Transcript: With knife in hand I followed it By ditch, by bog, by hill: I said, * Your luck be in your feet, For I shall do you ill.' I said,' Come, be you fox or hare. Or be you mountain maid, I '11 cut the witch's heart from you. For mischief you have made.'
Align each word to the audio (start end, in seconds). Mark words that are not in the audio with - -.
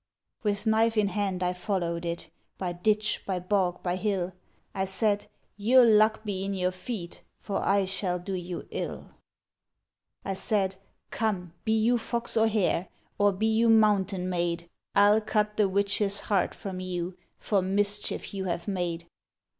With 0.41 0.65
knife 0.65 0.97
in 0.97 1.09
hand 1.09 1.43
I 1.43 1.53
followed 1.53 2.05
it 2.05 2.31
By 2.57 2.73
ditch, 2.73 3.21
by 3.27 3.37
bog, 3.37 3.83
by 3.83 3.97
hill: 3.97 4.33
I 4.73 4.85
said, 4.85 5.27
* 5.43 5.57
Your 5.69 5.85
luck 5.85 6.23
be 6.23 6.43
in 6.43 6.55
your 6.55 6.71
feet, 6.71 7.21
For 7.39 7.61
I 7.61 7.85
shall 7.85 8.17
do 8.17 8.33
you 8.33 8.65
ill.' 8.71 9.11
I 10.25 10.33
said,' 10.33 10.77
Come, 11.11 11.53
be 11.65 11.77
you 11.79 11.99
fox 11.99 12.35
or 12.35 12.47
hare. 12.47 12.87
Or 13.19 13.31
be 13.31 13.45
you 13.45 13.69
mountain 13.69 14.27
maid, 14.27 14.67
I 14.95 15.09
'11 15.09 15.27
cut 15.27 15.57
the 15.57 15.69
witch's 15.69 16.21
heart 16.21 16.55
from 16.55 16.79
you. 16.79 17.15
For 17.37 17.61
mischief 17.61 18.33
you 18.33 18.45
have 18.45 18.67
made.' 18.67 19.05